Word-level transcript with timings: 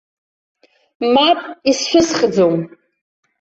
Мап, 1.13 1.39
исшәысхӡом. 1.69 2.57